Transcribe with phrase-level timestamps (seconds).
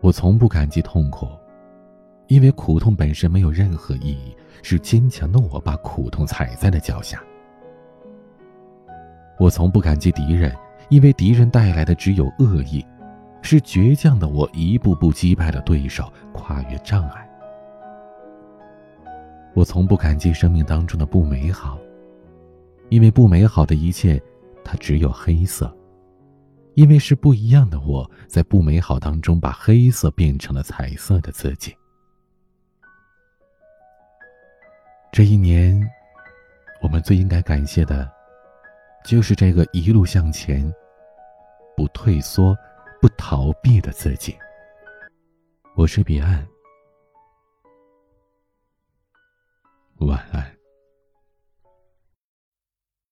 [0.00, 1.28] 我从不感激痛苦，
[2.26, 7.22] 因为苦痛本身没有任何意义，是坚强的我把苦痛踩在了脚下。
[9.38, 10.54] 我从不感激敌人，
[10.88, 12.84] 因为敌人带来的只有恶意，
[13.42, 17.26] 是倔强的我一步步击败了对手，跨越障碍。
[19.52, 21.78] 我从不感激生命当中的不美好，
[22.88, 24.22] 因为不美好的一切，
[24.64, 25.70] 它只有黑色。
[26.80, 31.76] 因为是不一样的，我在不美好当中把黑色变成了彩色的自己。
[35.12, 35.78] 这一年，
[36.80, 38.10] 我们最应该感谢的，
[39.04, 40.72] 就是这个一路向前、
[41.76, 42.56] 不退缩、
[42.98, 44.34] 不逃避的自己。
[45.76, 46.48] 我是彼岸，
[49.98, 50.59] 晚安。